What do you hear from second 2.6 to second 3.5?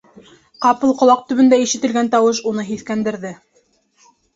һиҫкәндерҙе.